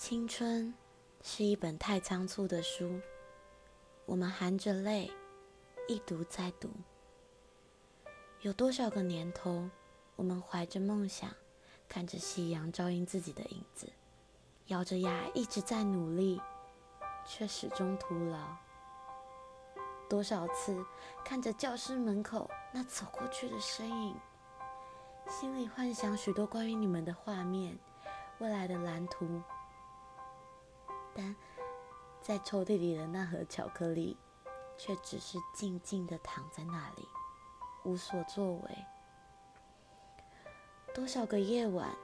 [0.00, 0.72] 青春
[1.20, 2.98] 是一本太仓促的书，
[4.06, 5.12] 我们含着泪
[5.86, 6.70] 一读再读。
[8.40, 9.68] 有多少个年头，
[10.16, 11.28] 我们怀着梦想，
[11.86, 13.92] 看着夕阳照映自己的影子，
[14.68, 16.40] 咬着牙一直在努力，
[17.26, 18.56] 却始终徒劳。
[20.08, 20.82] 多少次
[21.22, 24.16] 看着教室门口那走过去的身影，
[25.28, 27.78] 心里幻想许多关于你们的画面，
[28.38, 29.42] 未来的蓝图。
[31.20, 31.36] 但
[32.22, 34.16] 在抽屉里的那盒巧克力，
[34.78, 37.06] 却只是静静的躺在那里，
[37.84, 38.86] 无所作为。
[40.94, 41.94] 多少个夜晚，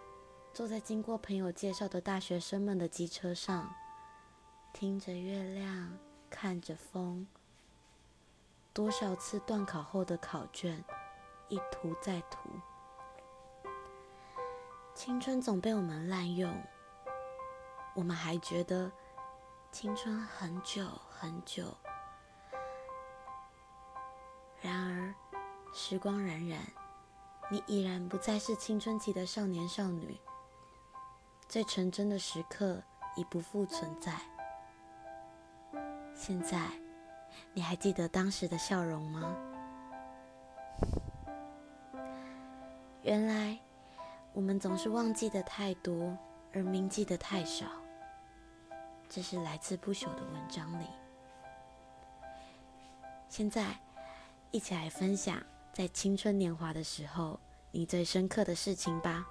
[0.52, 3.74] 坐在经过朋友介绍的大学生们的机车上，
[4.73, 5.98] 听着月亮，
[6.29, 7.27] 看着风。
[8.74, 10.85] 多少次断考后的考卷，
[11.48, 12.51] 一涂再涂。
[14.95, 16.55] 青春总被我们滥用，
[17.95, 18.91] 我们还觉得
[19.70, 21.65] 青春很久很久。
[24.60, 25.15] 然而，
[25.73, 26.59] 时光荏苒，
[27.51, 30.18] 你已然不再是青春期的少年少女，
[31.49, 32.82] 最纯真的时刻
[33.16, 34.13] 已不复存在。
[36.15, 36.71] 现在，
[37.52, 39.37] 你还记得当时的笑容吗？
[43.02, 43.59] 原来。
[44.32, 46.15] 我们总是忘记的太多，
[46.52, 47.65] 而铭记的太少。
[49.09, 50.87] 这是来自不朽的文章里。
[53.29, 53.79] 现在，
[54.51, 57.38] 一起来分享在青春年华的时候
[57.71, 59.26] 你最深刻的事情吧。